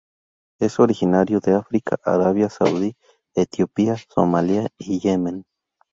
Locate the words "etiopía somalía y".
3.35-4.99